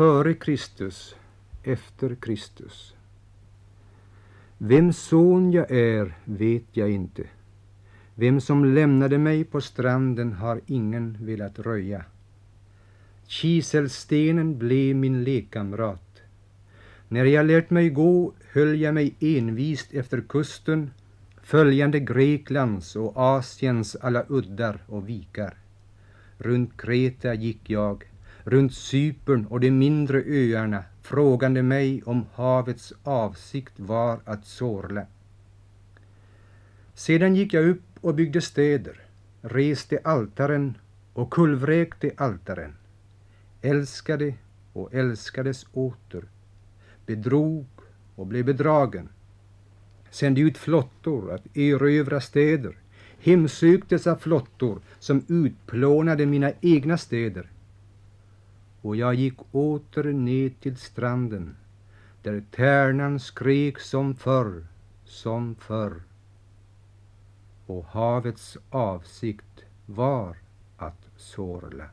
[0.00, 1.16] före Kristus,
[1.62, 2.94] efter Kristus.
[4.58, 7.22] Vem son jag är vet jag inte.
[8.14, 12.04] Vem som lämnade mig på stranden har ingen velat röja.
[13.26, 16.22] Kiselstenen blev min lekkamrat.
[17.08, 20.90] När jag lärt mig gå höll jag mig envist efter kusten,
[21.42, 25.54] följande Greklands och Asiens alla uddar och vikar.
[26.38, 28.04] Runt Kreta gick jag,
[28.44, 35.06] runt Cypern och de mindre öarna, frågande mig om havets avsikt var att sorla.
[36.94, 39.00] Sedan gick jag upp och byggde städer,
[39.42, 40.74] reste altaren
[41.12, 42.76] och kullvräkte altaren,
[43.62, 44.34] älskade
[44.72, 46.24] och älskades åter,
[47.06, 47.66] bedrog
[48.14, 49.08] och blev bedragen,
[50.10, 52.76] sände ut flottor att erövra städer,
[53.18, 57.50] hemsöktes av flottor som utplånade mina egna städer.
[58.82, 61.56] Och jag gick åter ned till stranden
[62.22, 64.66] där tärnan skrek som förr,
[65.04, 66.02] som förr.
[67.66, 70.36] Och havets avsikt var
[70.76, 71.90] att sorla.